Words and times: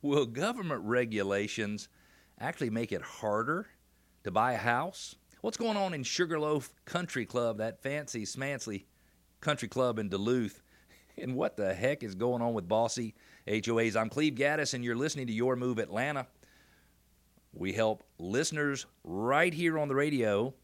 Will 0.00 0.26
government 0.26 0.82
regulations 0.84 1.88
actually 2.38 2.70
make 2.70 2.92
it 2.92 3.02
harder 3.02 3.66
to 4.22 4.30
buy 4.30 4.52
a 4.52 4.58
house? 4.58 5.16
What's 5.40 5.56
going 5.56 5.76
on 5.76 5.92
in 5.92 6.04
Sugarloaf 6.04 6.72
Country 6.84 7.26
Club, 7.26 7.58
that 7.58 7.82
fancy, 7.82 8.24
smancy 8.24 8.84
country 9.40 9.68
club 9.68 9.98
in 9.98 10.08
Duluth? 10.08 10.62
And 11.20 11.34
what 11.34 11.56
the 11.56 11.74
heck 11.74 12.04
is 12.04 12.14
going 12.14 12.42
on 12.42 12.54
with 12.54 12.68
bossy 12.68 13.16
HOAs? 13.48 13.96
I'm 13.96 14.08
Cleve 14.08 14.36
Gaddis, 14.36 14.72
and 14.72 14.84
you're 14.84 14.94
listening 14.94 15.26
to 15.26 15.32
Your 15.32 15.56
Move 15.56 15.80
Atlanta. 15.80 16.28
We 17.52 17.72
help 17.72 18.04
listeners 18.20 18.86
right 19.02 19.52
here 19.52 19.80
on 19.80 19.88
the 19.88 19.96
radio 19.96 20.54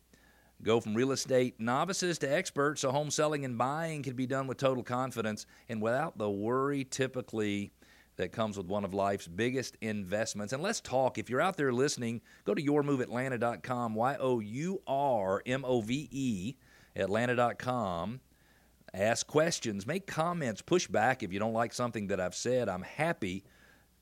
go 0.62 0.78
from 0.78 0.94
real 0.94 1.10
estate 1.10 1.58
novices 1.58 2.18
to 2.18 2.32
experts 2.32 2.82
so 2.82 2.92
home 2.92 3.10
selling 3.10 3.44
and 3.44 3.58
buying 3.58 4.04
can 4.04 4.14
be 4.14 4.26
done 4.26 4.46
with 4.46 4.58
total 4.58 4.84
confidence 4.84 5.44
and 5.68 5.82
without 5.82 6.16
the 6.18 6.30
worry 6.30 6.84
typically 6.84 7.72
that 8.16 8.32
comes 8.32 8.56
with 8.56 8.66
one 8.66 8.84
of 8.84 8.94
life's 8.94 9.26
biggest 9.26 9.76
investments. 9.80 10.52
And 10.52 10.62
let's 10.62 10.80
talk. 10.80 11.18
If 11.18 11.28
you're 11.28 11.40
out 11.40 11.56
there 11.56 11.72
listening, 11.72 12.20
go 12.44 12.54
to 12.54 12.62
yourmoveatlanta.com, 12.62 13.94
Y 13.94 14.16
O 14.20 14.40
U 14.40 14.82
R 14.86 15.42
M 15.46 15.64
O 15.64 15.80
V 15.80 16.08
E, 16.10 16.54
Atlanta.com. 16.96 18.20
Ask 18.92 19.26
questions, 19.26 19.88
make 19.88 20.06
comments, 20.06 20.62
push 20.62 20.86
back 20.86 21.24
if 21.24 21.32
you 21.32 21.40
don't 21.40 21.52
like 21.52 21.72
something 21.72 22.06
that 22.08 22.20
I've 22.20 22.36
said. 22.36 22.68
I'm 22.68 22.82
happy 22.82 23.44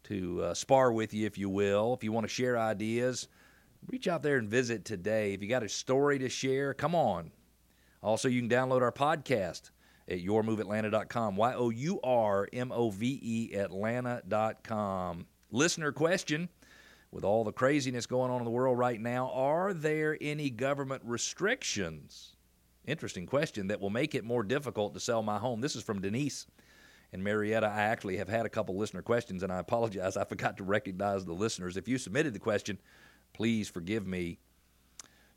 to 0.04 0.42
uh, 0.42 0.54
spar 0.54 0.92
with 0.92 1.14
you, 1.14 1.26
if 1.26 1.38
you 1.38 1.48
will. 1.48 1.94
If 1.94 2.04
you 2.04 2.12
want 2.12 2.24
to 2.24 2.32
share 2.32 2.58
ideas, 2.58 3.28
reach 3.86 4.06
out 4.06 4.22
there 4.22 4.36
and 4.36 4.50
visit 4.50 4.84
today. 4.84 5.32
If 5.32 5.42
you 5.42 5.48
got 5.48 5.62
a 5.62 5.68
story 5.68 6.18
to 6.18 6.28
share, 6.28 6.74
come 6.74 6.94
on. 6.94 7.30
Also, 8.02 8.28
you 8.28 8.40
can 8.40 8.50
download 8.50 8.82
our 8.82 8.92
podcast 8.92 9.70
at 10.08 10.18
yourmoveatlanta.com. 10.18 11.36
Y 11.36 11.54
O 11.54 11.70
U 11.70 12.00
R 12.02 12.48
M 12.52 12.72
O 12.72 12.90
V 12.90 13.20
E 13.22 13.54
Atlanta.com. 13.56 15.26
Listener 15.50 15.92
question 15.92 16.48
with 17.12 17.24
all 17.24 17.44
the 17.44 17.52
craziness 17.52 18.06
going 18.06 18.30
on 18.30 18.38
in 18.38 18.44
the 18.44 18.50
world 18.50 18.78
right 18.78 19.00
now, 19.00 19.30
are 19.34 19.74
there 19.74 20.16
any 20.20 20.48
government 20.48 21.02
restrictions? 21.04 22.36
Interesting 22.86 23.26
question 23.26 23.68
that 23.68 23.80
will 23.80 23.90
make 23.90 24.14
it 24.14 24.24
more 24.24 24.42
difficult 24.42 24.94
to 24.94 25.00
sell 25.00 25.22
my 25.22 25.38
home. 25.38 25.60
This 25.60 25.76
is 25.76 25.82
from 25.82 26.00
Denise 26.00 26.46
and 27.12 27.22
Marietta. 27.22 27.66
I 27.66 27.82
actually 27.82 28.16
have 28.16 28.30
had 28.30 28.46
a 28.46 28.48
couple 28.48 28.76
listener 28.76 29.02
questions, 29.02 29.42
and 29.42 29.52
I 29.52 29.58
apologize. 29.58 30.16
I 30.16 30.24
forgot 30.24 30.56
to 30.56 30.64
recognize 30.64 31.24
the 31.24 31.34
listeners. 31.34 31.76
If 31.76 31.86
you 31.86 31.98
submitted 31.98 32.32
the 32.32 32.40
question, 32.40 32.78
please 33.34 33.68
forgive 33.68 34.06
me. 34.06 34.38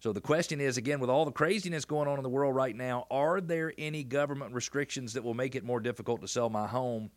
So 0.06 0.14
the 0.14 0.22
question 0.22 0.62
is 0.62 0.78
again, 0.78 1.00
with 1.00 1.10
all 1.10 1.26
the 1.26 1.32
craziness 1.32 1.84
going 1.84 2.08
on 2.08 2.18
in 2.18 2.22
the 2.22 2.30
world 2.30 2.54
right 2.54 2.76
now, 2.76 3.08
are 3.10 3.42
there 3.42 3.74
any 3.76 4.04
government 4.04 4.54
restrictions 4.54 5.14
that 5.14 5.24
will 5.24 5.34
make 5.34 5.56
it 5.56 5.64
more 5.64 5.80
difficult 5.80 6.22
to 6.22 6.28
sell 6.28 6.48
my 6.48 6.68
home? 6.68 7.10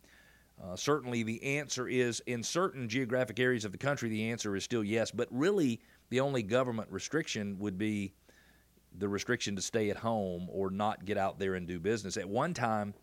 Uh, 0.59 0.75
certainly, 0.75 1.21
the 1.21 1.43
answer 1.43 1.87
is 1.87 2.19
in 2.25 2.41
certain 2.41 2.89
geographic 2.89 3.39
areas 3.39 3.63
of 3.63 3.71
the 3.71 3.77
country, 3.77 4.09
the 4.09 4.31
answer 4.31 4.55
is 4.55 4.63
still 4.63 4.83
yes. 4.83 5.11
But 5.11 5.27
really, 5.29 5.81
the 6.09 6.19
only 6.19 6.41
government 6.41 6.89
restriction 6.89 7.59
would 7.59 7.77
be 7.77 8.11
the 8.97 9.07
restriction 9.07 9.55
to 9.55 9.61
stay 9.61 9.91
at 9.91 9.97
home 9.97 10.47
or 10.51 10.71
not 10.71 11.05
get 11.05 11.15
out 11.15 11.37
there 11.37 11.53
and 11.53 11.67
do 11.67 11.79
business. 11.79 12.17
At 12.17 12.27
one 12.27 12.55
time, 12.55 12.95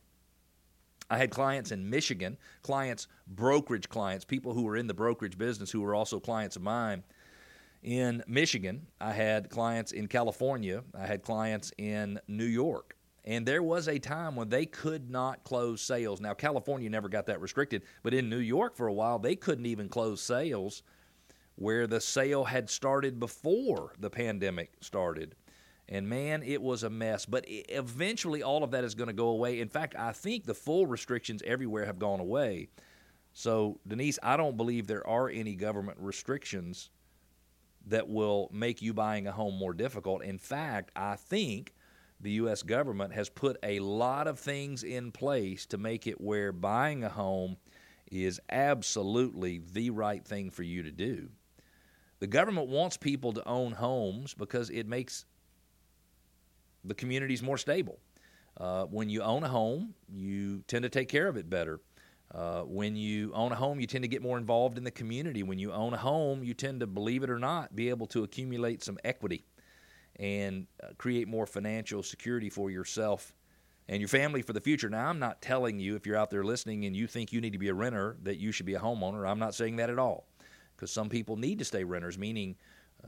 I 1.09 1.17
had 1.17 1.31
clients 1.31 1.71
in 1.71 1.89
Michigan, 1.89 2.39
clients, 2.63 3.07
brokerage 3.29 3.89
clients, 3.89 4.25
people 4.25 4.53
who 4.53 4.65
were 4.65 4.77
in 4.77 4.89
the 4.89 4.95
brokerage 4.95 5.39
business 5.39 5.71
who 5.71 5.83
were 5.83 5.95
also 5.95 6.19
clients 6.19 6.57
of 6.57 6.63
mine 6.63 7.05
in 7.87 8.23
Michigan. 8.27 8.85
I 9.01 9.13
had 9.13 9.49
clients 9.49 9.93
in 9.93 10.09
California. 10.09 10.83
I 10.93 11.07
had 11.07 11.23
clients 11.23 11.73
in 11.79 12.21
New 12.29 12.45
York. 12.45 12.97
And 13.25 13.47
there 13.47 13.63
was 13.63 13.89
a 13.89 13.99
time 13.99 14.37
when 14.37 14.49
they 14.49 14.67
could 14.67 15.09
not 15.11 15.43
close 15.45 15.81
sales. 15.81 16.21
Now, 16.21 16.35
California 16.35 16.91
never 16.91 17.09
got 17.09 17.27
that 17.27 17.41
restricted, 17.41 17.83
but 18.03 18.13
in 18.13 18.29
New 18.29 18.39
York 18.39 18.77
for 18.77 18.89
a 18.89 18.93
while, 18.93 19.19
they 19.19 19.35
couldn't 19.35 19.67
even 19.67 19.89
close 19.89 20.21
sales 20.21 20.83
where 21.55 21.87
the 21.87 22.01
sale 22.01 22.45
had 22.45 22.69
started 22.69 23.19
before 23.19 23.93
the 23.99 24.11
pandemic 24.11 24.73
started. 24.81 25.35
And 25.89 26.09
man, 26.09 26.43
it 26.43 26.61
was 26.61 26.83
a 26.83 26.91
mess. 26.91 27.25
But 27.25 27.45
eventually, 27.49 28.43
all 28.43 28.65
of 28.65 28.73
that 28.73 28.85
is 28.85 28.95
going 28.95 29.09
to 29.09 29.15
go 29.15 29.29
away. 29.29 29.61
In 29.61 29.69
fact, 29.69 29.95
I 29.97 30.13
think 30.13 30.45
the 30.45 30.55
full 30.55 30.87
restrictions 30.87 31.41
everywhere 31.47 31.87
have 31.87 31.99
gone 31.99 32.21
away. 32.21 32.69
So, 33.33 33.79
Denise, 33.87 34.19
I 34.23 34.37
don't 34.37 34.57
believe 34.57 34.87
there 34.87 35.07
are 35.07 35.29
any 35.29 35.55
government 35.55 35.99
restrictions 36.01 36.91
that 37.87 38.09
will 38.09 38.51
make 38.53 38.83
you 38.83 38.93
buying 38.93 39.27
a 39.27 39.33
home 39.33 39.55
more 39.55 39.73
difficult. 39.73 40.23
In 40.23 40.39
fact, 40.39 40.91
I 40.97 41.17
think 41.17 41.73
the 42.21 42.33
U.S. 42.33 42.63
government 42.63 43.13
has 43.15 43.29
put 43.29 43.57
a 43.63 43.79
lot 43.79 44.27
of 44.27 44.39
things 44.39 44.83
in 44.83 45.13
place 45.13 45.67
to 45.67 45.79
make 45.79 46.07
it 46.07 46.21
where 46.21 46.53
buying 46.53 47.05
a 47.05 47.09
home 47.09 47.57
is 48.11 48.41
absolutely 48.51 49.61
the 49.73 49.91
right 49.91 50.25
thing 50.25 50.51
for 50.51 50.63
you 50.63 50.83
to 50.83 50.91
do. 50.91 51.29
The 52.19 52.27
government 52.27 52.69
wants 52.69 52.97
people 52.97 53.33
to 53.35 53.47
own 53.47 53.73
homes 53.73 54.33
because 54.33 54.71
it 54.71 54.87
makes 54.87 55.27
the 56.85 56.95
communities 56.95 57.43
more 57.43 57.59
stable. 57.59 57.99
Uh, 58.59 58.85
when 58.85 59.11
you 59.11 59.23
own 59.23 59.45
a 59.45 59.49
home, 59.49 59.95
you 60.09 60.63
tend 60.67 60.85
to 60.85 60.89
take 60.89 61.09
care 61.09 61.29
of 61.29 61.37
it 61.37 61.51
better. 61.51 61.81
Uh, 62.35 62.63
when 62.63 62.97
you 62.97 63.33
own 63.35 63.53
a 63.53 63.55
home, 63.55 63.81
you 63.81 63.87
tend 63.87 64.03
to 64.03 64.09
get 64.09 64.21
more 64.21 64.37
involved 64.37 64.79
in 64.79 64.85
the 64.85 64.91
community. 64.91 65.43
When 65.43 65.59
you 65.59 65.73
own 65.73 65.95
a 65.95 65.99
home, 65.99 66.43
you 66.43 66.55
tend 66.55 66.81
to, 66.81 66.87
believe 66.87 67.23
it 67.23 67.31
or 67.31 67.39
not, 67.39 67.75
be 67.75 67.89
able 67.89 68.07
to 68.09 68.25
accumulate 68.25 68.83
some 68.83 68.99
equity 69.05 69.45
and 70.19 70.67
uh, 70.83 70.89
create 70.99 71.29
more 71.29 71.47
financial 71.47 72.03
security 72.03 72.51
for 72.51 72.71
yourself 72.71 73.33
and 73.89 74.01
your 74.01 74.09
family 74.09 74.43
for 74.43 74.53
the 74.53 74.61
future. 74.61 74.89
Now, 74.89 75.09
I'm 75.09 75.19
not 75.19 75.41
telling 75.41 75.79
you, 75.79 75.95
if 75.95 76.07
you're 76.07 76.17
out 76.17 76.31
there 76.31 76.45
listening 76.45 76.85
and 76.85 76.97
you 76.97 77.07
think 77.07 77.33
you 77.33 77.41
need 77.41 77.53
to 77.53 77.59
be 77.59 77.69
a 77.69 77.75
renter, 77.75 78.17
that 78.25 78.39
you 78.39 78.51
should 78.51 78.67
be 78.67 78.75
a 78.75 78.81
homeowner. 78.81 79.29
I'm 79.29 79.39
not 79.39 79.55
saying 79.55 79.77
that 79.77 79.91
at 79.91 79.99
all. 79.99 80.27
Because 80.75 80.91
some 80.91 81.09
people 81.09 81.37
need 81.37 81.59
to 81.61 81.65
stay 81.65 81.85
renters, 81.85 82.19
meaning 82.19 82.57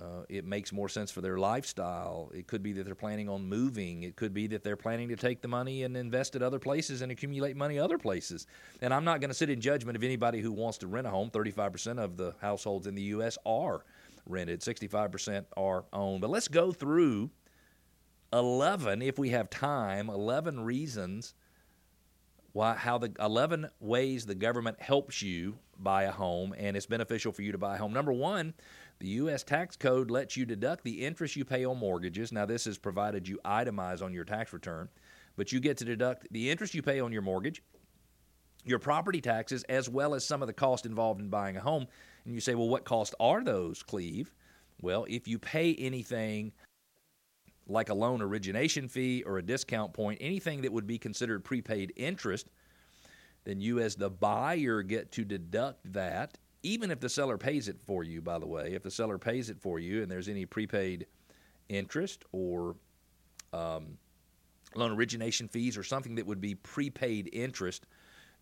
uh, 0.01 0.23
it 0.29 0.45
makes 0.45 0.73
more 0.73 0.89
sense 0.89 1.11
for 1.11 1.21
their 1.21 1.39
lifestyle. 1.39 2.31
It 2.35 2.47
could 2.47 2.63
be 2.63 2.73
that 2.75 2.85
they're 2.85 2.95
planning 2.95 3.29
on 3.29 3.45
moving. 3.45 4.05
It 4.05 4.17
could 4.17 4.33
be 4.33 4.47
that 4.49 4.63
they're 4.63 4.77
planning 4.77 5.09
to 5.09 5.17
take 5.17 5.43
the 5.43 5.49
money 5.49 5.83
and 5.83 5.97
invest 5.97 6.37
it 6.37 6.43
other 6.43 6.59
places 6.59 7.03
and 7.03 7.11
accumulate 7.11 7.57
money 7.57 7.79
other 7.79 7.99
places. 7.99 8.47
And 8.81 8.95
I'm 8.95 9.05
not 9.05 9.21
going 9.21 9.31
to 9.31 9.35
sit 9.35 9.51
in 9.51 9.61
judgment 9.61 9.97
of 9.97 10.05
anybody 10.05 10.41
who 10.41 10.53
wants 10.53 10.79
to 10.79 10.87
rent 10.87 11.07
a 11.07 11.11
home. 11.11 11.31
35% 11.31 11.99
of 11.99 12.17
the 12.17 12.35
households 12.41 12.87
in 12.87 12.95
the 12.95 13.03
U.S. 13.03 13.39
are 13.45 13.85
rented, 14.27 14.61
65% 14.61 15.47
are 15.57 15.85
owned. 15.93 16.21
But 16.21 16.31
let's 16.31 16.49
go 16.49 16.71
through 16.71 17.31
11, 18.33 19.03
if 19.03 19.19
we 19.19 19.31
have 19.31 19.51
time, 19.51 20.09
11 20.11 20.61
reasons 20.61 21.35
why, 22.53 22.75
how 22.75 22.99
the 22.99 23.13
11 23.21 23.69
ways 23.81 24.27
the 24.27 24.35
government 24.35 24.81
helps 24.81 25.23
you 25.23 25.59
buy 25.79 26.05
a 26.05 26.11
home 26.11 26.55
and 26.57 26.77
it's 26.77 26.87
beneficial 26.87 27.33
for 27.33 27.43
you 27.43 27.53
to 27.53 27.59
buy 27.59 27.77
a 27.77 27.79
home. 27.79 27.93
Number 27.93 28.13
one, 28.13 28.55
the 29.01 29.09
U.S. 29.09 29.45
tax 29.45 29.77
code 29.77 30.11
lets 30.11 30.37
you 30.37 30.45
deduct 30.45 30.83
the 30.83 31.05
interest 31.05 31.37
you 31.37 31.45
pay 31.45 31.65
on 31.65 31.79
mortgages. 31.79 32.33
Now, 32.33 32.47
this 32.47 32.67
is 32.67 32.79
provided 32.79 33.29
you 33.29 33.39
itemize 33.45 34.03
on 34.03 34.13
your 34.13 34.25
tax 34.25 34.53
return, 34.53 34.89
but 35.37 35.53
you 35.53 35.61
get 35.61 35.77
to 35.79 35.85
deduct 35.85 36.27
the 36.33 36.51
interest 36.51 36.75
you 36.75 36.83
pay 36.83 36.99
on 36.99 37.13
your 37.13 37.23
mortgage, 37.23 37.63
your 38.65 38.81
property 38.81 39.21
taxes, 39.21 39.63
as 39.65 39.89
well 39.89 40.15
as 40.15 40.25
some 40.25 40.43
of 40.43 40.49
the 40.49 40.53
cost 40.53 40.85
involved 40.85 41.21
in 41.21 41.29
buying 41.29 41.57
a 41.57 41.61
home. 41.61 41.87
And 42.25 42.35
you 42.35 42.41
say, 42.41 42.57
well, 42.57 42.69
what 42.69 42.85
cost 42.85 43.15
are 43.21 43.45
those, 43.45 43.83
Cleve? 43.85 44.33
Well, 44.81 45.07
if 45.09 45.29
you 45.29 45.39
pay 45.39 45.75
anything 45.77 46.53
like 47.69 47.91
a 47.91 47.95
loan 47.95 48.21
origination 48.21 48.89
fee 48.89 49.23
or 49.25 49.39
a 49.39 49.43
discount 49.43 49.93
point, 49.93 50.19
anything 50.21 50.63
that 50.63 50.73
would 50.73 50.87
be 50.87 50.99
considered 50.99 51.45
prepaid 51.45 51.93
interest, 51.97 52.49
then 53.45 53.61
you, 53.61 53.79
as 53.79 53.95
the 53.95 54.11
buyer, 54.11 54.83
get 54.83 55.13
to 55.13 55.25
deduct 55.25 55.93
that 55.93 56.37
even 56.63 56.91
if 56.91 57.01
the 57.01 57.09
seller 57.09 57.39
pays 57.39 57.69
it 57.69 57.81
for 57.87 58.03
you, 58.03 58.21
by 58.21 58.39
the 58.39 58.47
way, 58.47 58.73
if 58.75 58.83
the 58.83 58.91
seller 58.91 59.19
pays 59.19 59.51
it 59.51 59.61
for 59.61 59.79
you 59.79 60.03
and 60.03 60.11
there's 60.11 60.29
any 60.29 60.45
prepaid 60.45 61.07
interest 61.69 62.25
or 62.33 62.77
um, 63.53 63.99
loan 64.75 64.93
origination 64.93 65.49
fees 65.49 65.77
or 65.77 65.83
something 65.83 66.17
that 66.17 66.27
would 66.27 66.41
be 66.41 66.55
prepaid 66.55 67.31
interest, 67.33 67.87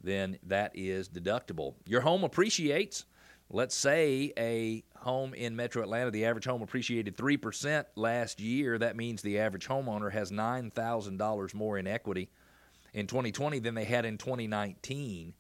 then 0.03 0.39
that 0.45 0.73
is 0.75 1.09
deductible. 1.09 1.75
Your 1.87 2.01
home 2.01 2.25
appreciates. 2.25 3.05
Let's 3.49 3.77
say 3.77 4.33
a 4.37 4.83
home 4.99 5.33
in 5.33 5.55
Metro 5.55 5.83
Atlanta, 5.83 6.11
the 6.11 6.25
average 6.25 6.47
home 6.47 6.63
appreciated 6.63 7.17
3% 7.17 7.85
last 7.95 8.41
year. 8.41 8.77
That 8.77 8.97
means 8.97 9.23
the 9.23 9.39
average 9.39 9.69
homeowner 9.69 10.11
has 10.11 10.33
$9,000 10.33 11.55
more 11.55 11.79
in 11.79 11.87
equity 11.87 12.29
in 12.93 13.07
2020 13.07 13.61
than 13.61 13.75
they 13.75 13.85
had 13.85 14.05
in 14.05 14.19
2019 14.19 15.35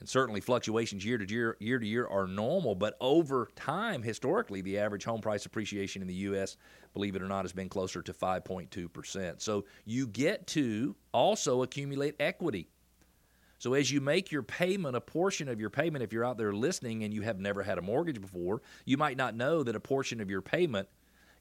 and 0.00 0.08
certainly 0.08 0.40
fluctuations 0.40 1.04
year 1.04 1.18
to 1.18 1.28
year 1.28 1.56
year 1.60 1.78
to 1.78 1.86
year 1.86 2.06
are 2.06 2.26
normal 2.26 2.74
but 2.74 2.96
over 3.00 3.48
time 3.54 4.02
historically 4.02 4.60
the 4.62 4.78
average 4.78 5.04
home 5.04 5.20
price 5.20 5.46
appreciation 5.46 6.02
in 6.02 6.08
the 6.08 6.14
US 6.14 6.56
believe 6.92 7.16
it 7.16 7.22
or 7.22 7.28
not 7.28 7.44
has 7.44 7.52
been 7.52 7.68
closer 7.68 8.02
to 8.02 8.12
5.2%. 8.12 9.40
So 9.40 9.64
you 9.84 10.06
get 10.06 10.46
to 10.48 10.96
also 11.12 11.62
accumulate 11.62 12.16
equity. 12.20 12.68
So 13.58 13.74
as 13.74 13.90
you 13.90 14.00
make 14.00 14.32
your 14.32 14.42
payment 14.42 14.96
a 14.96 15.00
portion 15.00 15.48
of 15.48 15.60
your 15.60 15.70
payment 15.70 16.02
if 16.02 16.12
you're 16.12 16.24
out 16.24 16.38
there 16.38 16.52
listening 16.52 17.04
and 17.04 17.12
you 17.12 17.22
have 17.22 17.38
never 17.38 17.62
had 17.62 17.78
a 17.78 17.82
mortgage 17.82 18.20
before, 18.20 18.62
you 18.86 18.96
might 18.96 19.16
not 19.16 19.36
know 19.36 19.62
that 19.62 19.76
a 19.76 19.80
portion 19.80 20.20
of 20.20 20.30
your 20.30 20.40
payment 20.40 20.88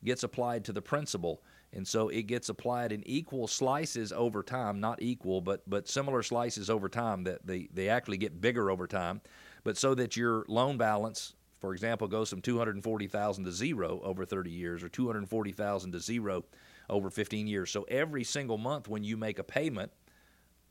gets 0.03 0.23
applied 0.23 0.65
to 0.65 0.73
the 0.73 0.81
principal 0.81 1.41
and 1.73 1.87
so 1.87 2.09
it 2.09 2.23
gets 2.23 2.49
applied 2.49 2.91
in 2.91 3.07
equal 3.07 3.47
slices 3.47 4.11
over 4.11 4.41
time 4.41 4.79
not 4.79 5.01
equal 5.01 5.41
but 5.41 5.61
but 5.67 5.87
similar 5.87 6.23
slices 6.23 6.69
over 6.69 6.89
time 6.89 7.23
that 7.23 7.45
they, 7.45 7.69
they 7.73 7.89
actually 7.89 8.17
get 8.17 8.41
bigger 8.41 8.71
over 8.71 8.87
time 8.87 9.21
but 9.63 9.77
so 9.77 9.93
that 9.95 10.15
your 10.15 10.45
loan 10.47 10.77
balance, 10.77 11.35
for 11.59 11.73
example, 11.73 12.07
goes 12.07 12.29
from 12.29 12.41
240,000 12.41 13.43
to 13.45 13.51
zero 13.51 13.99
over 14.03 14.25
30 14.25 14.49
years 14.49 14.83
or 14.83 14.89
240,000 14.89 15.91
to 15.91 15.99
zero 15.99 16.45
over 16.89 17.09
15 17.09 17.47
years. 17.47 17.69
So 17.69 17.83
every 17.83 18.23
single 18.23 18.57
month 18.57 18.87
when 18.87 19.03
you 19.03 19.17
make 19.17 19.39
a 19.39 19.43
payment, 19.43 19.91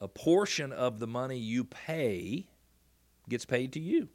a 0.00 0.08
portion 0.08 0.72
of 0.72 0.98
the 0.98 1.06
money 1.06 1.38
you 1.38 1.64
pay 1.64 2.48
gets 3.28 3.44
paid 3.44 3.72
to 3.74 3.80
you. 3.80 4.08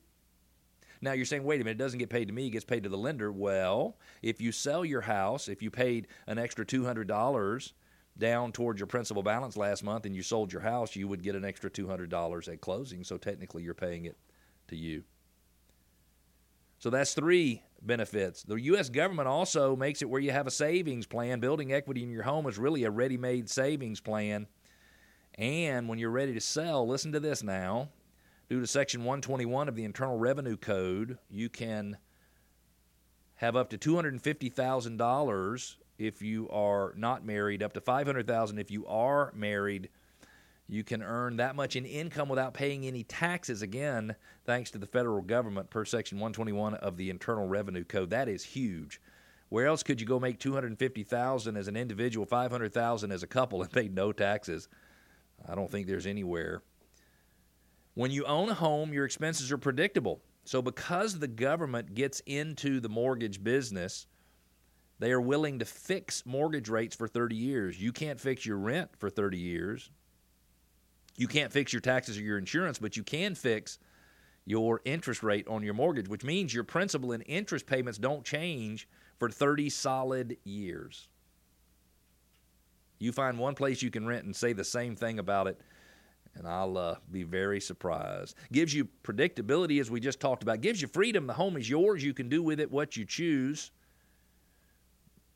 Now 1.03 1.11
you're 1.11 1.25
saying, 1.25 1.43
wait 1.43 1.59
a 1.59 1.65
minute, 1.65 1.81
it 1.81 1.83
doesn't 1.83 1.99
get 1.99 2.09
paid 2.09 2.29
to 2.29 2.33
me, 2.33 2.47
it 2.47 2.51
gets 2.51 2.63
paid 2.63 2.83
to 2.83 2.89
the 2.89 2.97
lender. 2.97 3.29
Well, 3.29 3.97
if 4.21 4.39
you 4.39 4.53
sell 4.53 4.85
your 4.85 5.01
house, 5.01 5.49
if 5.49 5.61
you 5.61 5.69
paid 5.69 6.07
an 6.27 6.37
extra 6.37 6.65
$200 6.65 7.73
down 8.17 8.51
towards 8.53 8.79
your 8.79 8.87
principal 8.87 9.21
balance 9.21 9.57
last 9.57 9.83
month 9.83 10.05
and 10.05 10.15
you 10.15 10.23
sold 10.23 10.53
your 10.53 10.61
house, 10.61 10.95
you 10.95 11.09
would 11.09 11.21
get 11.21 11.35
an 11.35 11.43
extra 11.43 11.69
$200 11.69 12.47
at 12.47 12.61
closing. 12.61 13.03
So 13.03 13.17
technically, 13.17 13.63
you're 13.63 13.73
paying 13.73 14.05
it 14.05 14.17
to 14.69 14.77
you. 14.77 15.03
So 16.79 16.89
that's 16.89 17.13
three 17.13 17.63
benefits. 17.81 18.43
The 18.43 18.55
U.S. 18.55 18.87
government 18.87 19.27
also 19.27 19.75
makes 19.75 20.01
it 20.01 20.09
where 20.09 20.21
you 20.21 20.31
have 20.31 20.47
a 20.47 20.51
savings 20.51 21.05
plan. 21.05 21.41
Building 21.41 21.73
equity 21.73 22.03
in 22.03 22.11
your 22.11 22.23
home 22.23 22.47
is 22.47 22.57
really 22.57 22.85
a 22.85 22.89
ready 22.89 23.17
made 23.17 23.49
savings 23.49 23.99
plan. 23.99 24.47
And 25.37 25.89
when 25.89 25.99
you're 25.99 26.11
ready 26.11 26.33
to 26.33 26.41
sell, 26.41 26.87
listen 26.87 27.11
to 27.11 27.19
this 27.19 27.43
now 27.43 27.89
due 28.53 28.59
to 28.59 28.67
Section 28.67 28.99
121 28.99 29.67
of 29.67 29.73
the 29.73 29.83
Internal 29.83 30.15
Revenue 30.15 30.55
Code, 30.55 31.17
you 31.27 31.49
can 31.49 31.97
have 33.33 33.55
up 33.55 33.71
to 33.71 33.79
$250,000 33.79 35.75
if 35.97 36.21
you 36.21 36.47
are 36.51 36.93
not 36.95 37.25
married, 37.25 37.63
up 37.63 37.73
to 37.73 37.81
500,000 37.81 38.59
if 38.59 38.69
you 38.69 38.85
are 38.85 39.33
married. 39.35 39.89
You 40.67 40.83
can 40.83 41.01
earn 41.01 41.37
that 41.37 41.55
much 41.55 41.75
in 41.75 41.83
income 41.83 42.29
without 42.29 42.53
paying 42.53 42.85
any 42.85 43.03
taxes 43.03 43.63
again 43.63 44.15
thanks 44.45 44.69
to 44.69 44.77
the 44.77 44.85
federal 44.85 45.23
government 45.23 45.71
per 45.71 45.83
section 45.83 46.19
121 46.19 46.75
of 46.75 46.95
the 46.95 47.09
Internal 47.09 47.47
Revenue 47.47 47.83
Code. 47.83 48.11
That 48.11 48.29
is 48.29 48.43
huge. 48.43 49.01
Where 49.49 49.65
else 49.65 49.81
could 49.81 49.99
you 49.99 50.05
go 50.05 50.19
make 50.19 50.37
250,000 50.37 51.57
as 51.57 51.67
an 51.67 51.75
individual, 51.75 52.27
500,000 52.27 53.11
as 53.11 53.23
a 53.23 53.27
couple 53.27 53.63
and 53.63 53.71
pay 53.71 53.87
no 53.87 54.11
taxes? 54.11 54.69
I 55.49 55.55
don't 55.55 55.71
think 55.71 55.87
there's 55.87 56.05
anywhere. 56.05 56.61
When 57.95 58.11
you 58.11 58.25
own 58.25 58.49
a 58.49 58.53
home, 58.53 58.93
your 58.93 59.05
expenses 59.05 59.51
are 59.51 59.57
predictable. 59.57 60.21
So, 60.45 60.61
because 60.61 61.19
the 61.19 61.27
government 61.27 61.93
gets 61.93 62.21
into 62.25 62.79
the 62.79 62.89
mortgage 62.89 63.43
business, 63.43 64.07
they 64.99 65.11
are 65.11 65.21
willing 65.21 65.59
to 65.59 65.65
fix 65.65 66.25
mortgage 66.25 66.69
rates 66.69 66.95
for 66.95 67.07
30 67.07 67.35
years. 67.35 67.81
You 67.81 67.91
can't 67.91 68.19
fix 68.19 68.45
your 68.45 68.57
rent 68.57 68.91
for 68.97 69.09
30 69.09 69.37
years. 69.37 69.91
You 71.15 71.27
can't 71.27 71.51
fix 71.51 71.71
your 71.71 71.79
taxes 71.79 72.17
or 72.17 72.21
your 72.21 72.37
insurance, 72.37 72.79
but 72.79 72.97
you 72.97 73.03
can 73.03 73.35
fix 73.35 73.77
your 74.45 74.81
interest 74.83 75.23
rate 75.23 75.47
on 75.47 75.63
your 75.63 75.73
mortgage, 75.73 76.09
which 76.09 76.23
means 76.23 76.53
your 76.53 76.63
principal 76.63 77.11
and 77.11 77.23
interest 77.27 77.65
payments 77.65 77.99
don't 77.99 78.25
change 78.25 78.89
for 79.19 79.29
30 79.29 79.69
solid 79.69 80.37
years. 80.43 81.07
You 82.99 83.11
find 83.11 83.37
one 83.37 83.55
place 83.55 83.81
you 83.81 83.91
can 83.91 84.07
rent 84.07 84.25
and 84.25 84.35
say 84.35 84.53
the 84.53 84.63
same 84.63 84.95
thing 84.95 85.19
about 85.19 85.47
it 85.47 85.59
and 86.35 86.47
I'll 86.47 86.77
uh, 86.77 86.95
be 87.11 87.23
very 87.23 87.61
surprised. 87.61 88.35
Gives 88.51 88.73
you 88.73 88.87
predictability, 89.03 89.79
as 89.79 89.91
we 89.91 89.99
just 89.99 90.19
talked 90.19 90.43
about. 90.43 90.61
Gives 90.61 90.81
you 90.81 90.87
freedom. 90.87 91.27
The 91.27 91.33
home 91.33 91.57
is 91.57 91.69
yours. 91.69 92.03
You 92.03 92.13
can 92.13 92.29
do 92.29 92.41
with 92.41 92.59
it 92.59 92.71
what 92.71 92.97
you 92.97 93.05
choose. 93.05 93.71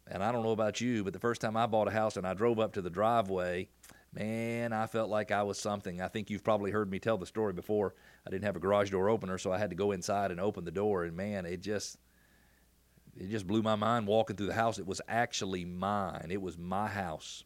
And 0.09 0.23
I 0.23 0.31
don't 0.31 0.43
know 0.43 0.51
about 0.51 0.79
you, 0.79 1.03
but 1.03 1.13
the 1.13 1.19
first 1.19 1.41
time 1.41 1.57
I 1.57 1.65
bought 1.65 1.87
a 1.87 1.91
house 1.91 2.17
and 2.17 2.25
I 2.25 2.33
drove 2.33 2.59
up 2.59 2.73
to 2.73 2.81
the 2.81 2.89
driveway, 2.89 3.67
man, 4.13 4.71
I 4.71 4.87
felt 4.87 5.09
like 5.09 5.31
I 5.31 5.43
was 5.43 5.59
something. 5.59 6.01
I 6.01 6.07
think 6.07 6.29
you've 6.29 6.45
probably 6.45 6.71
heard 6.71 6.89
me 6.89 6.97
tell 6.97 7.17
the 7.17 7.25
story 7.25 7.53
before. 7.53 7.93
I 8.25 8.29
didn't 8.29 8.45
have 8.45 8.55
a 8.55 8.59
garage 8.59 8.89
door 8.89 9.09
opener, 9.09 9.37
so 9.37 9.51
I 9.51 9.57
had 9.57 9.69
to 9.69 9.75
go 9.75 9.91
inside 9.91 10.31
and 10.31 10.39
open 10.39 10.63
the 10.63 10.71
door. 10.71 11.03
And 11.03 11.15
man, 11.15 11.45
it 11.45 11.61
just 11.61 11.97
it 13.19 13.29
just 13.29 13.47
blew 13.47 13.61
my 13.61 13.75
mind 13.75 14.07
walking 14.07 14.35
through 14.35 14.47
the 14.47 14.53
house. 14.53 14.79
It 14.79 14.87
was 14.87 15.01
actually 15.07 15.65
mine. 15.65 16.27
It 16.29 16.41
was 16.41 16.57
my 16.57 16.87
house. 16.87 17.43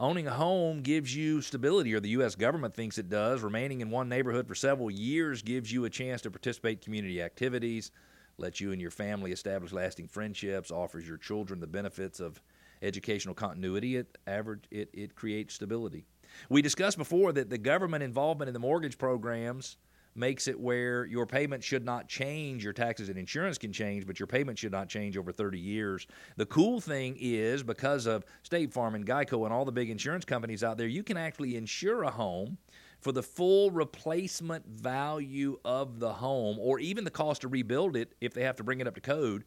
Owning 0.00 0.26
a 0.26 0.32
home 0.32 0.80
gives 0.80 1.14
you 1.14 1.42
stability, 1.42 1.92
or 1.92 2.00
the 2.00 2.08
U.S. 2.08 2.34
government 2.34 2.74
thinks 2.74 2.96
it 2.96 3.10
does. 3.10 3.42
Remaining 3.42 3.82
in 3.82 3.90
one 3.90 4.08
neighborhood 4.08 4.48
for 4.48 4.54
several 4.54 4.90
years 4.90 5.42
gives 5.42 5.70
you 5.70 5.84
a 5.84 5.90
chance 5.90 6.22
to 6.22 6.30
participate 6.30 6.78
in 6.78 6.84
community 6.84 7.20
activities, 7.20 7.90
lets 8.38 8.62
you 8.62 8.72
and 8.72 8.80
your 8.80 8.90
family 8.90 9.30
establish 9.30 9.72
lasting 9.72 10.08
friendships, 10.08 10.70
offers 10.70 11.06
your 11.06 11.18
children 11.18 11.60
the 11.60 11.66
benefits 11.66 12.18
of 12.18 12.40
educational 12.80 13.34
continuity. 13.34 13.96
It, 13.96 14.16
average, 14.26 14.64
it, 14.70 14.88
it 14.94 15.14
creates 15.16 15.56
stability. 15.56 16.06
We 16.48 16.62
discussed 16.62 16.96
before 16.96 17.34
that 17.34 17.50
the 17.50 17.58
government 17.58 18.02
involvement 18.02 18.48
in 18.48 18.54
the 18.54 18.58
mortgage 18.58 18.96
programs– 18.96 19.76
makes 20.14 20.48
it 20.48 20.58
where 20.58 21.04
your 21.04 21.26
payment 21.26 21.62
should 21.62 21.84
not 21.84 22.08
change. 22.08 22.64
Your 22.64 22.72
taxes 22.72 23.08
and 23.08 23.18
insurance 23.18 23.58
can 23.58 23.72
change, 23.72 24.06
but 24.06 24.18
your 24.18 24.26
payment 24.26 24.58
should 24.58 24.72
not 24.72 24.88
change 24.88 25.16
over 25.16 25.32
30 25.32 25.58
years. 25.58 26.06
The 26.36 26.46
cool 26.46 26.80
thing 26.80 27.16
is 27.18 27.62
because 27.62 28.06
of 28.06 28.24
State 28.42 28.72
Farm 28.72 28.94
and 28.94 29.06
Geico 29.06 29.44
and 29.44 29.52
all 29.52 29.64
the 29.64 29.72
big 29.72 29.90
insurance 29.90 30.24
companies 30.24 30.64
out 30.64 30.78
there, 30.78 30.88
you 30.88 31.02
can 31.02 31.16
actually 31.16 31.56
insure 31.56 32.02
a 32.02 32.10
home 32.10 32.58
for 33.00 33.12
the 33.12 33.22
full 33.22 33.70
replacement 33.70 34.66
value 34.66 35.58
of 35.64 36.00
the 36.00 36.12
home 36.12 36.58
or 36.60 36.78
even 36.78 37.04
the 37.04 37.10
cost 37.10 37.40
to 37.42 37.48
rebuild 37.48 37.96
it 37.96 38.14
if 38.20 38.34
they 38.34 38.42
have 38.42 38.56
to 38.56 38.64
bring 38.64 38.80
it 38.80 38.86
up 38.86 38.94
to 38.94 39.00
code. 39.00 39.44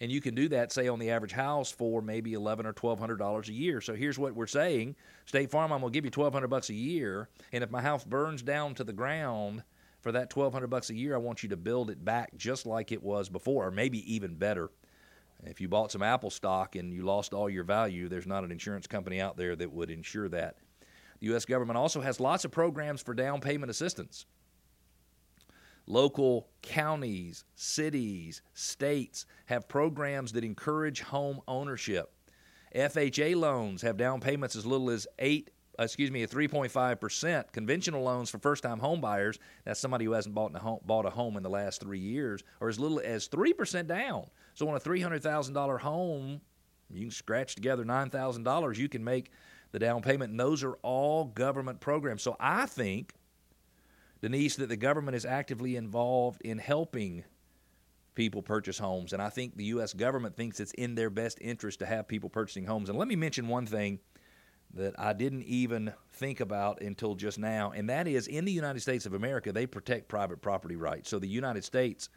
And 0.00 0.10
you 0.10 0.20
can 0.20 0.34
do 0.34 0.48
that, 0.48 0.72
say, 0.72 0.88
on 0.88 0.98
the 0.98 1.10
average 1.10 1.32
house 1.32 1.70
for 1.70 2.02
maybe 2.02 2.34
eleven 2.34 2.66
or 2.66 2.72
twelve 2.72 2.98
hundred 2.98 3.18
dollars 3.18 3.48
a 3.48 3.52
year. 3.52 3.80
So 3.80 3.94
here's 3.94 4.18
what 4.18 4.34
we're 4.34 4.46
saying: 4.46 4.96
State 5.24 5.50
Farm, 5.50 5.72
I'm 5.72 5.80
gonna 5.80 5.92
give 5.92 6.04
you 6.04 6.10
twelve 6.10 6.32
hundred 6.32 6.48
bucks 6.48 6.68
a 6.68 6.74
year, 6.74 7.28
and 7.52 7.62
if 7.62 7.70
my 7.70 7.80
house 7.80 8.04
burns 8.04 8.42
down 8.42 8.74
to 8.74 8.84
the 8.84 8.92
ground, 8.92 9.62
for 10.04 10.12
that 10.12 10.36
1200 10.36 10.68
bucks 10.68 10.90
a 10.90 10.94
year, 10.94 11.14
I 11.14 11.18
want 11.18 11.42
you 11.42 11.48
to 11.48 11.56
build 11.56 11.88
it 11.88 12.04
back 12.04 12.36
just 12.36 12.66
like 12.66 12.92
it 12.92 13.02
was 13.02 13.30
before, 13.30 13.68
or 13.68 13.70
maybe 13.70 14.14
even 14.14 14.34
better. 14.34 14.70
If 15.44 15.62
you 15.62 15.68
bought 15.68 15.90
some 15.90 16.02
Apple 16.02 16.28
stock 16.28 16.76
and 16.76 16.92
you 16.92 17.04
lost 17.04 17.32
all 17.32 17.48
your 17.48 17.64
value, 17.64 18.06
there's 18.10 18.26
not 18.26 18.44
an 18.44 18.52
insurance 18.52 18.86
company 18.86 19.18
out 19.18 19.38
there 19.38 19.56
that 19.56 19.72
would 19.72 19.90
insure 19.90 20.28
that. 20.28 20.56
The 21.20 21.28
U.S. 21.28 21.46
government 21.46 21.78
also 21.78 22.02
has 22.02 22.20
lots 22.20 22.44
of 22.44 22.50
programs 22.50 23.00
for 23.00 23.14
down 23.14 23.40
payment 23.40 23.70
assistance. 23.70 24.26
Local 25.86 26.48
counties, 26.60 27.44
cities, 27.54 28.42
states 28.52 29.24
have 29.46 29.68
programs 29.68 30.32
that 30.32 30.44
encourage 30.44 31.00
home 31.00 31.40
ownership. 31.48 32.12
FHA 32.76 33.36
loans 33.36 33.80
have 33.80 33.96
down 33.96 34.20
payments 34.20 34.54
as 34.54 34.66
little 34.66 34.90
as 34.90 35.06
8 35.18 35.48
excuse 35.78 36.10
me, 36.10 36.22
a 36.22 36.28
3.5%. 36.28 37.52
Conventional 37.52 38.02
loans 38.02 38.30
for 38.30 38.38
first-time 38.38 38.80
homebuyers, 38.80 39.38
that's 39.64 39.80
somebody 39.80 40.04
who 40.04 40.12
hasn't 40.12 40.34
bought 40.34 40.54
a 40.54 40.58
home, 40.58 40.80
bought 40.84 41.06
a 41.06 41.10
home 41.10 41.36
in 41.36 41.42
the 41.42 41.50
last 41.50 41.80
three 41.80 41.98
years, 41.98 42.42
are 42.60 42.68
as 42.68 42.78
little 42.78 43.00
as 43.04 43.28
3% 43.28 43.86
down. 43.86 44.26
So 44.54 44.68
on 44.68 44.76
a 44.76 44.80
$300,000 44.80 45.80
home, 45.80 46.40
you 46.90 47.02
can 47.02 47.10
scratch 47.10 47.54
together 47.54 47.84
$9,000. 47.84 48.76
You 48.76 48.88
can 48.88 49.02
make 49.02 49.30
the 49.72 49.78
down 49.78 50.02
payment, 50.02 50.30
and 50.30 50.38
those 50.38 50.62
are 50.62 50.74
all 50.82 51.24
government 51.24 51.80
programs. 51.80 52.22
So 52.22 52.36
I 52.38 52.66
think, 52.66 53.12
Denise, 54.22 54.56
that 54.56 54.68
the 54.68 54.76
government 54.76 55.16
is 55.16 55.26
actively 55.26 55.76
involved 55.76 56.40
in 56.42 56.58
helping 56.58 57.24
people 58.14 58.42
purchase 58.42 58.78
homes, 58.78 59.12
and 59.12 59.20
I 59.20 59.28
think 59.28 59.56
the 59.56 59.64
U.S. 59.64 59.92
government 59.92 60.36
thinks 60.36 60.60
it's 60.60 60.72
in 60.74 60.94
their 60.94 61.10
best 61.10 61.38
interest 61.40 61.80
to 61.80 61.86
have 61.86 62.06
people 62.06 62.30
purchasing 62.30 62.64
homes. 62.64 62.88
And 62.88 62.96
let 62.96 63.08
me 63.08 63.16
mention 63.16 63.48
one 63.48 63.66
thing– 63.66 63.98
that 64.74 64.94
I 64.98 65.12
didn't 65.12 65.44
even 65.44 65.92
think 66.12 66.40
about 66.40 66.82
until 66.82 67.14
just 67.14 67.38
now, 67.38 67.72
and 67.74 67.88
that 67.90 68.06
is 68.06 68.26
in 68.26 68.44
the 68.44 68.52
United 68.52 68.80
States 68.80 69.06
of 69.06 69.14
America, 69.14 69.52
they 69.52 69.66
protect 69.66 70.08
private 70.08 70.42
property 70.42 70.76
rights. 70.76 71.08
So 71.08 71.18
the 71.18 71.28
United 71.28 71.64
States 71.64 72.08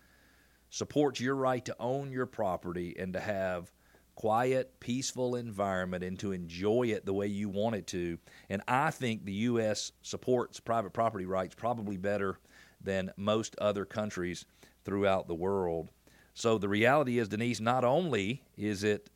supports 0.70 1.20
your 1.20 1.36
right 1.36 1.64
to 1.66 1.76
own 1.80 2.12
your 2.12 2.26
property 2.26 2.96
and 2.98 3.14
to 3.14 3.20
have 3.20 3.72
quiet, 4.16 4.80
peaceful 4.80 5.36
environment 5.36 6.04
and 6.04 6.18
to 6.20 6.32
enjoy 6.32 6.88
it 6.88 7.06
the 7.06 7.14
way 7.14 7.28
you 7.28 7.50
want 7.50 7.76
it 7.76 7.86
to. 7.86 8.18
And 8.50 8.64
I 8.68 8.90
think 8.90 9.24
the 9.24 9.34
U.S. 9.34 9.92
supports 10.02 10.60
private 10.60 10.92
property 10.92 11.26
rights 11.26 11.54
probably 11.54 11.98
better 11.98 12.40
than 12.82 13.12
most 13.16 13.56
other 13.60 13.86
countries 13.86 14.46
throughout 14.84 15.28
the 15.28 15.36
world. 15.36 15.90
So 16.34 16.58
the 16.58 16.70
reality 16.70 17.20
is, 17.20 17.30
Denise, 17.30 17.60
not 17.60 17.84
only 17.84 18.42
is 18.58 18.84
it 18.84 19.10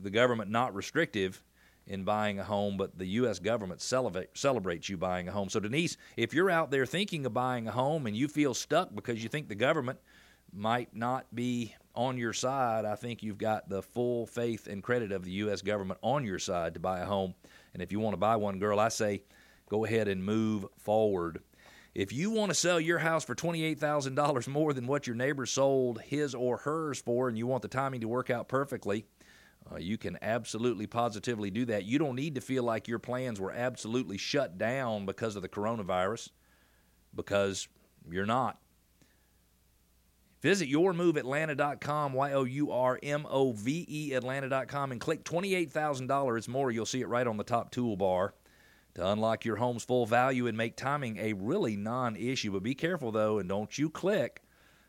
the 0.00 0.10
government 0.10 0.50
not 0.50 0.74
restrictive, 0.74 1.42
in 1.88 2.04
buying 2.04 2.38
a 2.38 2.44
home, 2.44 2.76
but 2.76 2.96
the 2.98 3.06
U.S. 3.06 3.38
government 3.38 3.80
celebrate, 3.80 4.36
celebrates 4.36 4.88
you 4.88 4.96
buying 4.96 5.26
a 5.26 5.32
home. 5.32 5.48
So, 5.48 5.58
Denise, 5.58 5.96
if 6.16 6.34
you're 6.34 6.50
out 6.50 6.70
there 6.70 6.86
thinking 6.86 7.24
of 7.26 7.32
buying 7.32 7.66
a 7.66 7.72
home 7.72 8.06
and 8.06 8.14
you 8.14 8.28
feel 8.28 8.54
stuck 8.54 8.94
because 8.94 9.22
you 9.22 9.28
think 9.28 9.48
the 9.48 9.54
government 9.54 9.98
might 10.52 10.94
not 10.94 11.34
be 11.34 11.74
on 11.94 12.18
your 12.18 12.32
side, 12.34 12.84
I 12.84 12.94
think 12.94 13.22
you've 13.22 13.38
got 13.38 13.68
the 13.68 13.82
full 13.82 14.26
faith 14.26 14.66
and 14.66 14.82
credit 14.82 15.12
of 15.12 15.24
the 15.24 15.30
U.S. 15.32 15.62
government 15.62 15.98
on 16.02 16.24
your 16.24 16.38
side 16.38 16.74
to 16.74 16.80
buy 16.80 17.00
a 17.00 17.06
home. 17.06 17.34
And 17.72 17.82
if 17.82 17.90
you 17.90 18.00
want 18.00 18.12
to 18.12 18.18
buy 18.18 18.36
one, 18.36 18.58
girl, 18.58 18.78
I 18.78 18.88
say 18.88 19.22
go 19.68 19.84
ahead 19.84 20.08
and 20.08 20.22
move 20.22 20.66
forward. 20.76 21.40
If 21.94 22.12
you 22.12 22.30
want 22.30 22.50
to 22.50 22.54
sell 22.54 22.78
your 22.78 22.98
house 22.98 23.24
for 23.24 23.34
$28,000 23.34 24.46
more 24.46 24.72
than 24.72 24.86
what 24.86 25.06
your 25.06 25.16
neighbor 25.16 25.46
sold 25.46 26.00
his 26.02 26.34
or 26.34 26.58
hers 26.58 27.00
for, 27.00 27.28
and 27.28 27.36
you 27.36 27.46
want 27.46 27.62
the 27.62 27.68
timing 27.68 28.02
to 28.02 28.08
work 28.08 28.30
out 28.30 28.46
perfectly, 28.46 29.04
uh, 29.72 29.76
you 29.76 29.98
can 29.98 30.18
absolutely 30.22 30.86
positively 30.86 31.50
do 31.50 31.64
that. 31.66 31.84
You 31.84 31.98
don't 31.98 32.16
need 32.16 32.34
to 32.36 32.40
feel 32.40 32.62
like 32.62 32.88
your 32.88 32.98
plans 32.98 33.40
were 33.40 33.52
absolutely 33.52 34.16
shut 34.18 34.58
down 34.58 35.06
because 35.06 35.36
of 35.36 35.42
the 35.42 35.48
coronavirus, 35.48 36.30
because 37.14 37.68
You're 38.10 38.26
not. 38.26 38.58
Visit 40.40 40.70
yourmoveatlanta.com, 40.70 42.12
Y 42.12 42.32
O 42.32 42.44
U 42.44 42.70
R 42.70 42.98
M 43.02 43.26
O 43.28 43.52
V 43.52 43.84
E 43.88 44.12
Atlanta.com, 44.14 44.92
and 44.92 45.00
click 45.00 45.24
$28,000 45.24 46.48
more. 46.48 46.70
You'll 46.70 46.86
see 46.86 47.00
it 47.00 47.08
right 47.08 47.26
on 47.26 47.36
the 47.36 47.44
top 47.44 47.72
toolbar 47.72 48.30
to 48.94 49.10
unlock 49.10 49.44
your 49.44 49.56
home's 49.56 49.82
full 49.82 50.06
value 50.06 50.46
and 50.46 50.56
make 50.56 50.76
timing 50.76 51.18
a 51.18 51.32
really 51.32 51.76
non 51.76 52.14
issue. 52.14 52.52
But 52.52 52.62
be 52.62 52.74
careful, 52.74 53.10
though, 53.10 53.38
and 53.38 53.48
don't 53.48 53.76
you 53.76 53.90
click 53.90 54.42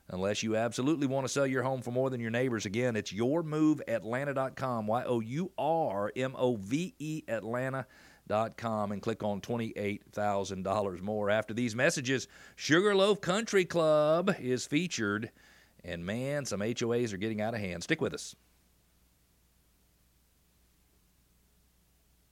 unless 0.09 0.43
you 0.43 0.55
absolutely 0.55 1.07
want 1.07 1.25
to 1.25 1.31
sell 1.31 1.47
your 1.47 1.63
home 1.63 1.81
for 1.81 1.91
more 1.91 2.09
than 2.09 2.19
your 2.19 2.31
neighbors. 2.31 2.65
Again, 2.65 2.95
it's 2.95 3.11
yourmoveatlanta.com, 3.13 4.87
Y 4.87 5.03
O 5.05 5.19
U 5.19 5.51
R 5.57 6.11
M 6.15 6.35
O 6.37 6.55
V 6.55 6.93
E 6.99 7.23
Atlanta.com, 7.27 8.91
and 8.91 9.01
click 9.01 9.23
on 9.23 9.41
$28,000 9.41 11.01
more. 11.01 11.29
After 11.29 11.53
these 11.53 11.75
messages, 11.75 12.27
Sugarloaf 12.55 13.21
Country 13.21 13.65
Club 13.65 14.35
is 14.39 14.65
featured, 14.65 15.31
and 15.83 16.05
man, 16.05 16.45
some 16.45 16.61
HOAs 16.61 17.13
are 17.13 17.17
getting 17.17 17.41
out 17.41 17.53
of 17.53 17.59
hand. 17.59 17.83
Stick 17.83 18.01
with 18.01 18.13
us. 18.13 18.35